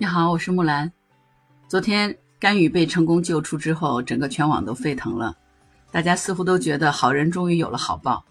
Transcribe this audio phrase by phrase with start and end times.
[0.00, 0.92] 你好，我是木兰。
[1.66, 5.36] 昨天甘雨被成功救出之后，整个全网都沸腾了，
[5.90, 8.24] 大家似乎都觉得好人终于有了好报。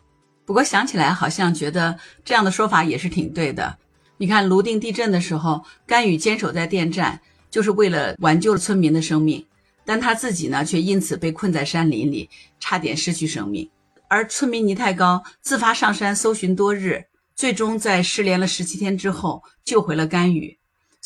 [0.46, 3.78] 不过想起来，好像觉得这样的说法也是挺对的。
[4.15, 7.19] 你看泸定地震的时候，甘雨坚守在电站，
[7.51, 9.46] 就是为了挽救村民的生命，
[9.84, 12.29] 但他自己呢，却因此被困在山林里，
[12.62, 13.70] 差点失去生命。
[14.08, 17.04] 而村民倪太高自发上山搜寻多日，
[17.36, 20.58] 最终在失联了十七天之后，救回了甘雨。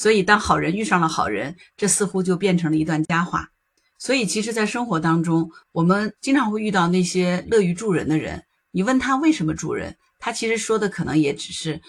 [0.01, 3.51] 所以，当好人遇上了好人，这似乎就变成了一段佳话。
[3.99, 8.43] 所以，其实，在生活当中，我们经常会遇到那些乐于助人的人。
[8.71, 11.79] 你问他为什么助人，他其实说的可能也只是，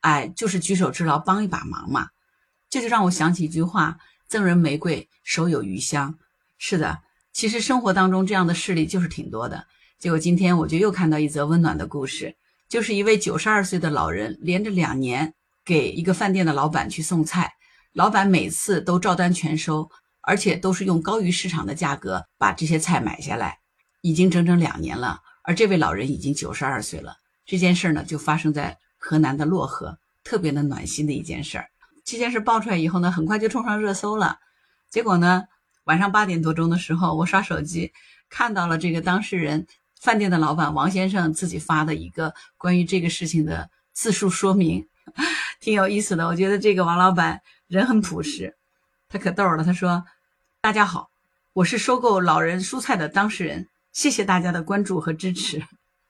[0.00, 2.08] 哎，就是举手之劳，帮一把忙嘛。
[2.68, 3.96] 这就让我想起一句话
[4.26, 6.18] ：“赠人玫瑰，手有余香。”
[6.58, 6.98] 是的，
[7.32, 9.64] 其实生活当中这样的事例就是挺多的。
[9.96, 12.34] 结果今天我就又看到一则温暖的故事，
[12.68, 15.32] 就是一位九十二岁的老人，连着两年
[15.64, 17.52] 给一个饭店的老板去送菜。
[17.92, 23.58] 老板每次都照单全收，而且都是用高于市场的价格把这些菜买下来，
[24.00, 25.20] 已经整整两年了。
[25.42, 27.16] 而这位老人已经九十二岁了。
[27.44, 31.66] 这件事呢，就发生在河南的漯河，特别的暖心的一件事儿。
[32.04, 34.38] 这件事爆出来以后呢，很快就冲上热搜了。
[34.88, 35.42] 结果呢，
[35.84, 37.92] 晚上八点多钟的时候，我刷手机
[38.28, 39.66] 看到了这个当事人
[40.00, 44.86] 饭店的老板王先生自己发的一个关于这个事情的自述说明，
[45.58, 46.28] 挺有意思的。
[46.28, 47.40] 我觉得这个王老板。
[47.70, 48.56] 人很朴实，
[49.08, 49.62] 他可逗了。
[49.62, 50.04] 他说
[50.60, 51.08] ：“大家好，
[51.52, 55.62] 我是收购老人蔬菜的当事人，谢谢大家的关注和支持。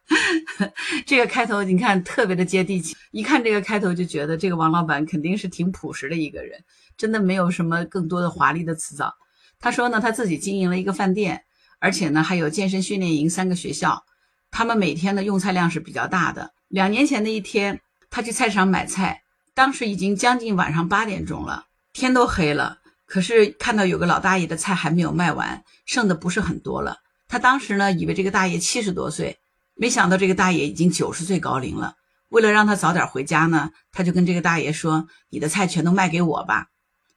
[1.04, 6.58] ”这个开头你看特别的接地气，一看这个开头就觉得这个王老板肯定是挺朴实的一个人，
[6.96, 9.14] 真的没有什么更多的华丽的辞藻。
[9.58, 11.44] 他说呢，他自己经营了一个饭店，
[11.78, 14.02] 而且呢还有健身训练营三个学校，
[14.50, 16.54] 他们每天的用菜量是比较大的。
[16.68, 19.24] 两年前的一天，他去菜市场买菜。
[19.60, 22.78] 当时已经将近晚上八点钟了，天都黑了。
[23.04, 26.96] 可是看到有个老大爷的菜还没有卖完，剩的不是很多了。
[27.28, 29.38] 他当时呢，以为这个大爷七十多岁，
[29.74, 31.96] 没想到这个大爷已经九十岁高龄了。
[32.30, 36.68] 为了让他早点回家呢，他就跟这个大爷说：“你的菜全都卖给我吧。”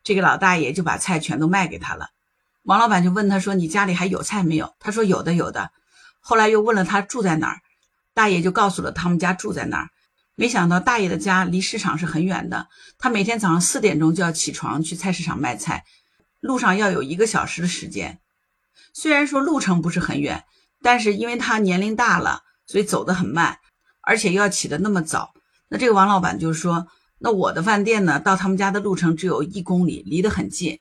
[0.04, 2.10] 这个老大爷就把菜全都卖给他了。
[2.64, 5.72] 王老板就问他说：“你家里还有菜没有？”他说：“有的，有的。”
[6.20, 7.62] 后来又问了他住在哪儿，
[8.14, 9.90] 大爷就告诉了他们家住在哪儿。
[10.36, 12.68] 没想到大爷的家离市场是很远的，
[12.98, 15.86] 他每天早上四点钟就要起床去菜市场卖菜，
[16.40, 18.20] 路上要有一个小时的时间。
[18.94, 20.44] 虽然说路程不是很远，
[20.82, 23.60] 但是因为他年龄大了，所以走得很慢，
[24.02, 25.34] 而且又要起得那么早。
[25.70, 26.88] 那这个王老板就说
[27.20, 30.80] ：“那我的饭店呢，到他们家的路程只有一公里，离得很近。”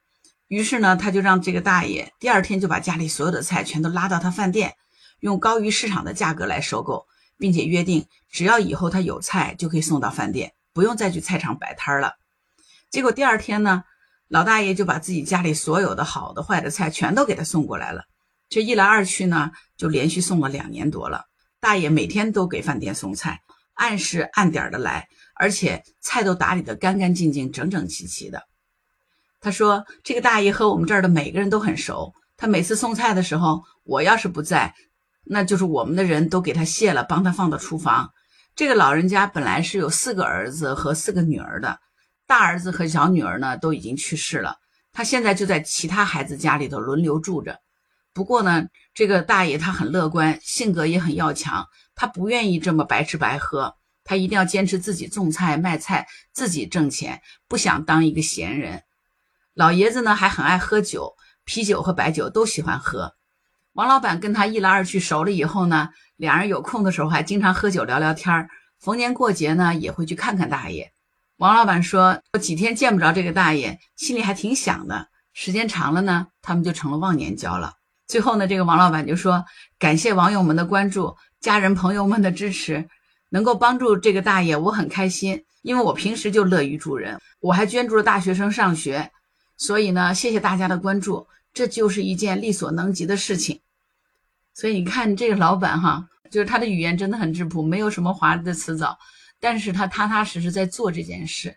[0.48, 4.74] 于是呢，他就让这个大爷第二天就把家里所有的菜全都拉到他饭店，
[5.20, 7.06] 用高于市场的价格来收购。
[7.42, 12.14] 并且约定，只要以后他有菜，就可以送到饭店，不用再去菜场摆摊了。
[12.88, 13.82] 结果第二天呢，
[14.28, 18.04] 老大爷就把自己家里所有的好的、坏的菜全都给他送过来了。
[18.48, 21.24] 这一来二去呢，就连续送了两年多了。
[21.58, 23.40] 大爷每天都给饭店送菜，
[23.74, 28.40] 按时按点的来，而且菜都打理得干干净净、整整齐齐的。
[29.40, 34.72] 他说：“这个大爷和我们这儿的每个人都很熟，他每次送菜的时候，我要是不在。”
[35.24, 38.10] 那就是我们的人都给他卸了，帮他放到厨房。
[38.54, 41.78] 这个老人家本来是有四个儿子和四个女儿的，
[42.26, 44.56] 大儿子和小女儿呢都已经去世了，
[44.92, 47.60] 他现在就在其他孩子家里头轮流住着。
[48.12, 58.82] 不过呢，这个大爷他很乐观，性格也很要强，他不愿意这么白吃白喝，他一定要坚持自己种菜卖菜，自己挣钱，不想当一个闲人。
[59.54, 61.14] 老爷子呢还很爱喝酒，
[61.46, 63.14] 啤酒和白酒都喜欢喝。
[63.74, 70.92] 王老板跟他一来二去熟了以后呢，两人有空的时候还经常喝酒聊聊天儿，逢年过节呢也会去看看大爷。
[71.38, 75.08] 王老板说，我几天见不着这个大爷，心里还挺想的。
[75.32, 77.72] 时间长了呢，他们就成了忘年交了。
[78.06, 79.42] 最后呢，这个王老板就说，
[79.78, 82.86] 感谢网友们的关注，家人朋友们的支持，
[83.30, 89.10] 能够帮助这个大爷，我很开心，因为我平时就乐于助人，我还捐助了大学生上学，
[89.56, 91.26] 所以呢，谢谢大家的关注。
[91.54, 93.60] 这就是一件力所能及的事情，
[94.54, 98.98] 所以你看这个老板哈，就是他的语言真的很质朴，没有什么华丽的辞藻，
[99.38, 101.54] 但是他踏踏实实在做这件事，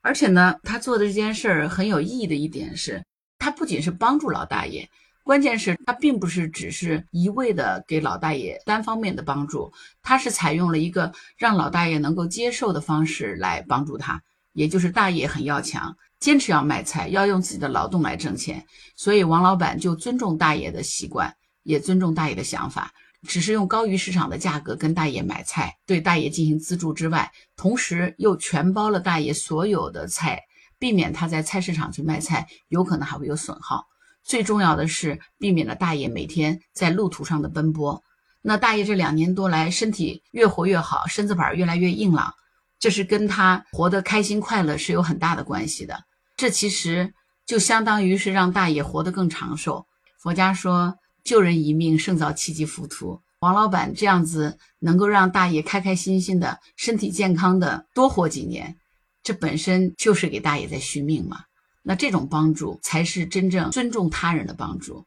[0.00, 3.04] 而且呢，他做的这件事儿很有意义的一点是，
[3.38, 4.88] 他不仅是帮助老大爷，
[5.22, 9.70] 关键是他并不是只是一味的给老大爷单方面的帮助，
[10.02, 14.22] 他是采用了一个让老大爷能够接受的方式来帮助他，
[14.52, 15.94] 也就是大爷很要强。
[16.18, 18.64] 坚持要卖菜，要用自己的劳动来挣钱，
[18.96, 22.90] 所以王老板就尊重大爷的习惯，也尊重大爷的想法，
[23.28, 30.40] 只是用高于市场的价格跟大爷买菜，对大爷进行资助之外，同时又全包了大爷所有的菜，
[30.78, 33.84] 避免他在菜市场去卖菜，有可能还会有损耗。
[34.24, 38.02] 最重要的是避免了大爷每天在路途上的奔波。
[38.42, 42.32] 那大爷这两年多来，身体越活越好，身子板越来越硬朗，
[42.78, 46.04] 这是跟他活得开心快乐是有很大的关系的。
[46.36, 47.12] 这其实
[47.46, 49.86] 就相当于是让大爷活得更长寿。
[50.18, 50.94] 佛家说
[51.24, 53.20] 救人一命胜造七级浮屠。
[53.40, 58.76] 王老板这样子能够让大爷开开心心的、身体健康的多活几年，
[59.22, 61.44] 这本身就是给大爷在续命嘛。
[61.82, 65.04] 那这种帮助才是真正尊重他人的帮助，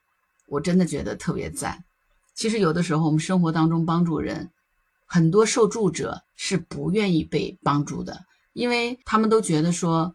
[0.47, 1.83] 我真的觉得特别赞。
[2.35, 4.49] 其实有的时候我们生活当中帮助人，
[5.11, 10.13] 很多受助者是不愿意被帮助的，因为他们都觉得说，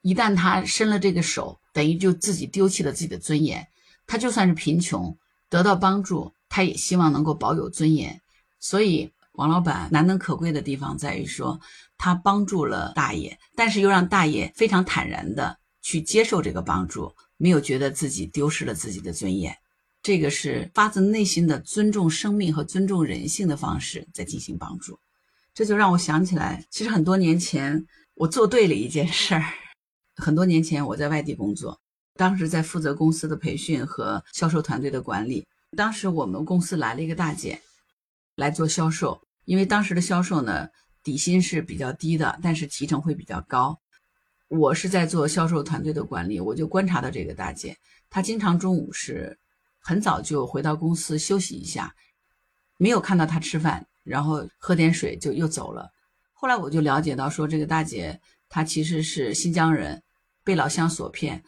[0.00, 3.68] 一旦他伸了这个手，等于就自己丢弃了自己的尊严。
[4.06, 5.14] 他就算是贫穷，
[5.50, 6.32] 得到帮助。
[6.48, 8.20] 他也希望能够保有尊严，
[8.58, 11.60] 所以王老板难能可贵的地方在于说，
[11.96, 19.56] 他帮助了大爷，但是又让大爷非常坦然的去接受这个帮助，没有觉得自己丢失了自己的尊严。
[20.02, 24.98] 这个是发自内心的尊重生命和尊重人性的方式在进行帮助。
[25.54, 29.44] 这就让我想起来，其实很多年前我做对了一件事儿。
[30.16, 31.80] 很多年前我在外地工作，
[32.16, 35.46] 当时在负责公司的培训和销售团队的管理。
[35.76, 37.60] 当时我们公司来了一个大姐
[38.36, 40.68] 来做销售，因为当时的销售呢
[41.02, 43.78] 底薪是比较低的，但是提成会比较高。
[44.48, 47.76] 我是在做销售团队的管理，我就观察到这个大姐，
[48.10, 49.38] 她经常中午是
[49.82, 51.94] 很早就回到公司休息一下，
[52.78, 55.90] 没有看到她吃饭，然后喝点水就又走了。
[56.32, 60.02] 后来我就了解到说，这个大姐她其实是新疆人，
[60.44, 61.42] 被老乡所骗，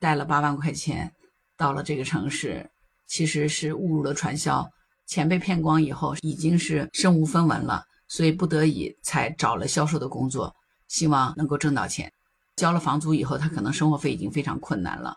[0.00, 1.12] 带了八万块钱
[1.56, 2.70] 到了这个城市。
[3.10, 4.70] 其实是误入了传销，
[5.06, 10.54] 钱被骗光以后，已经是身无分文了，所以不得已才找了销售的工作，
[10.88, 12.12] 希望能够挣到钱。
[12.56, 15.16] 交了房租以后，他可能生活费已经非常困难了。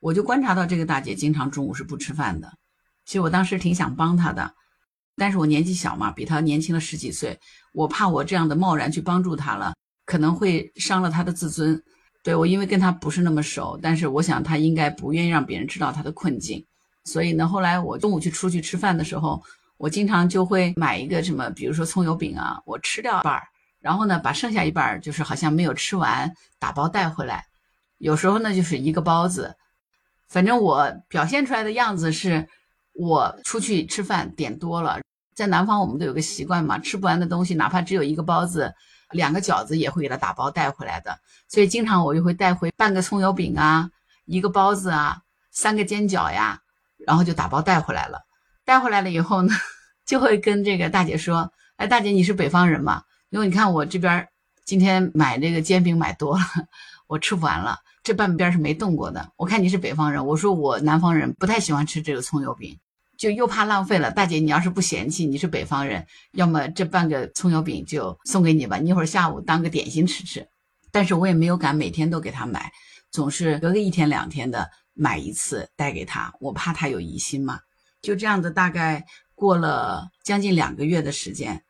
[0.00, 2.52] 我就观察到这个大姐经常中午是不吃饭的。
[3.04, 4.52] 其实我当时挺想帮她的，
[5.16, 7.38] 但是我年纪小嘛，比她年轻了十几岁，
[7.72, 9.74] 我怕我这样的贸然去帮助她了，
[10.06, 11.80] 可能会伤了她的自尊。
[12.22, 16.64] 对我，因为跟她不是那么熟，但是我想她应该不愿意让别人知道她的困境。
[17.04, 19.42] 所以呢，后来我中午去出去吃饭的时候，
[19.78, 23.42] 我经常就会买一个什么，比如说葱油饼啊，我吃掉一半儿，
[23.80, 27.44] 然后呢，把剩下一半儿就是好像没有吃完，打包带回来。
[27.96, 29.56] 有时候呢，就是一个包子，
[30.30, 32.48] 反正我表现出来的样子是，
[32.94, 35.00] 我出去吃饭点多了，
[35.34, 38.72] 在南方我们都有个习惯嘛，吃不完的东西，哪怕只有一个包子、
[39.10, 41.18] 两个饺子，也会给它打包带回来的。
[41.48, 43.90] 所以经常我就会带回半个葱油饼啊，
[44.24, 45.18] 一个包子啊，
[45.50, 46.60] 三个煎饺呀。
[47.06, 48.20] 然后就打包带回来了，
[48.62, 49.54] 带回来了以后呢，
[50.04, 53.02] 就会跟这个大姐说：“哎，大姐，你是北方人吗？
[53.30, 54.28] 因为你看我这边
[54.66, 56.44] 今天买这个煎饼买多了，
[57.08, 57.78] 我吃不完了，
[58.10, 59.30] 这半边是没动过的。
[59.36, 62.76] 我看你是北方人，我说我南方人不太喜欢吃这个葱油饼，
[63.16, 64.10] 就又怕浪费了。
[64.10, 70.44] 大姐，你要是不嫌弃，你是北方人，要么这半个葱油饼就送给你吧，你一会儿下午当个点心吃吃。
[70.90, 72.72] 但是我也没有敢每天都给他买，
[73.12, 77.60] 总是隔个一天两天的。”买一次带给他，我怕他有疑心嘛。
[78.02, 81.62] 就这样子，大概过了将近两个月的时间，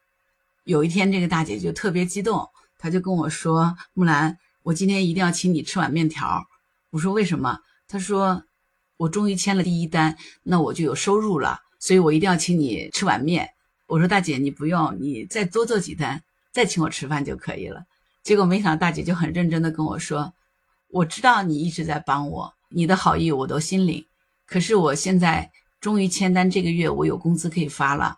[0.65, 6.47] 有一天这个大姐就特别激动，她就跟我说：“木兰，我今天一定要请你吃碗面条。”
[6.91, 8.45] 我说：“为什么？”他说
[8.97, 13.51] ：“我终于签了第一单，那我就有收入了，所以我一定要请你吃碗面。”
[13.87, 17.85] 我说：“大姐，你不用，你再多做几单，再请我吃饭就可以了。”
[18.23, 20.33] 结果没想到大姐就很认真的跟我说
[20.89, 24.07] ：“我知道你一直在帮我。”你的好意我都心领，
[24.47, 28.17] 可是我现在终于签单，这个月我有工资可以发了，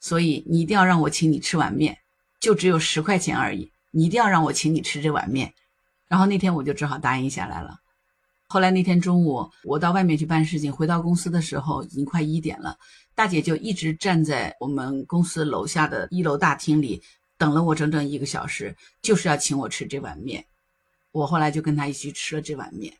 [0.00, 1.96] 所以你一定要让我请你吃碗面，
[2.40, 5.54] 就只有十块钱而已，你一定要让我请你吃这碗面。
[6.12, 7.74] 然后那天我就只好答应下来了。
[8.46, 12.76] 后来那天中午我到外面去办事情，回到公司的时候已经快一点了，
[13.14, 17.02] 大姐就一直站在我们公司楼下的一楼大厅里
[17.38, 20.44] 等了我整整一个小时，就是要请我吃这碗面。
[21.12, 22.92] 我后来就跟她一起吃了这碗面。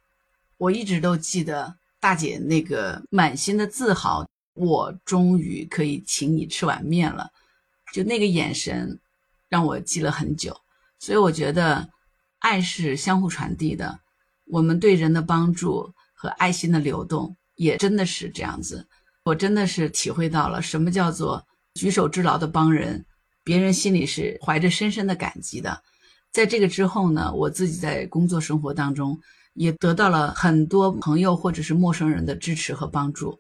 [0.57, 7.29] 我一直都记得大姐那个满心的自豪，我终于可以请你吃碗面了，
[7.93, 8.99] 就那个眼神，
[9.51, 10.57] 让我记了很久。
[10.99, 11.87] 所以我觉得，
[12.43, 13.99] 爱是相互传递的，
[14.45, 18.87] 我们对人的帮助和爱心的流动，也真的是这样子。
[19.25, 21.43] 我真的是体会到了什么叫做
[21.75, 23.05] 举手之劳的帮人，
[23.43, 25.83] 别人心里是怀着深深的感激的。
[26.31, 29.19] 在这个之后呢，我自己在工作生活当中。
[29.55, 33.39] 也得到了很多朋友或者是陌生人的支持和帮助，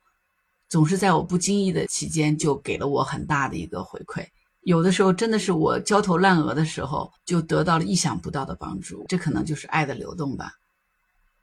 [0.68, 4.26] 总是在我不经意的期间就给了我很大的一个回馈。
[4.62, 9.04] 有的时候真的是我焦头烂额的时候，就得到了意想不到的帮助。
[9.08, 10.52] 这可能就是爱的流动吧。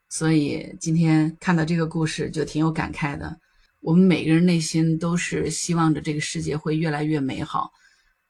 [0.08, 3.38] 所以今天看到这个故事，就挺有感慨的。
[3.80, 7.70] 我们每个人内心都是希望着这个世界会越来越美好，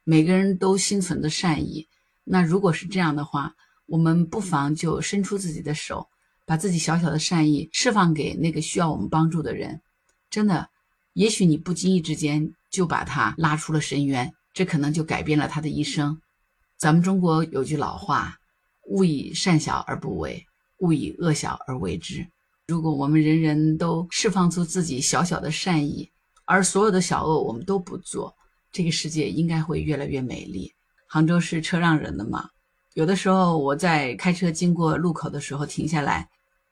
[0.04, 1.88] 每个人都心存的善意。
[2.25, 3.54] 那如果是这样的话，
[3.87, 6.06] 我们不妨就伸出自己的手，
[6.44, 9.80] 把自己小小的善意释放给那个需要我们帮助的人。
[10.28, 10.68] 真的，
[11.14, 16.21] 也许你不经意之间就把他拉出了深渊，这可能就改变了他的一生。
[16.78, 18.38] 咱们中国有句老话
[18.88, 20.45] ：“勿以善小而不为，
[20.78, 22.26] 勿以恶小而为之。”
[22.66, 26.09] 如果我们人人都释放出自己小小的善意，
[26.45, 28.35] 而所有的小恶我们都不做，
[28.71, 30.73] 这个世界应该会越来越美丽。
[31.09, 32.49] 杭州是车让人的嘛？
[32.95, 36.28] 有的时候我在开车经过路口的时候停下来，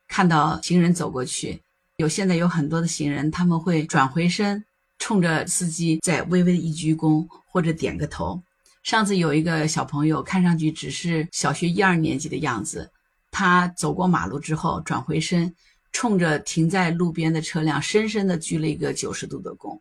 [0.07, 1.61] 看到行人走过去，
[1.97, 4.63] 有现在有很多的行人，他们会转回身，
[5.09, 8.39] 冲着司机再微微一鞠躬或者点个头。
[8.83, 12.87] 上次有一个小朋友，看上去只是小学一二年级的样子，
[13.31, 15.51] 他走过马路之后转回身。
[15.91, 19.79] 冲着停在路边的车辆，深深地鞠了一个九十度的躬，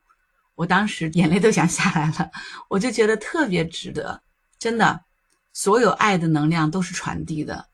[0.54, 2.30] 我当时眼泪都想下来了，
[2.70, 4.22] 我就觉得特别值得，
[4.58, 4.98] 真的，
[5.52, 7.66] 所有爱的能量都是传递的。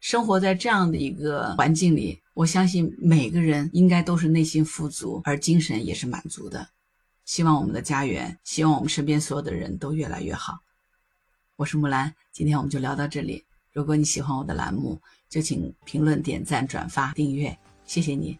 [0.00, 6.68] 生活在这样的一个环境里，我相信每个人应该都是内心富足，而精神也是满足的。
[7.28, 10.60] 希望我们的家园，希望我们身边所有的人都越来越好。
[11.56, 13.44] 我是木兰，今天我们就聊到这里。
[13.70, 17.54] 如果你喜欢我的栏目，就请评论、点赞、转发、订阅。
[17.84, 18.38] 谢谢你，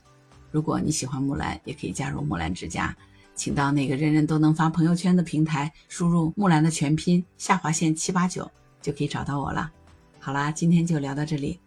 [0.51, 2.97] 如果你喜欢木兰，也可以加入木兰之家，
[3.35, 9.71] 请到那个人人都能发朋友圈的平台，输入木兰的全拼下划线七八九，就可以找到我了。
[10.19, 11.61] 好啦，今天就聊到这里，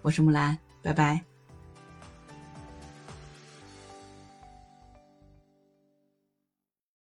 [0.00, 1.27] 我是木兰，拜拜。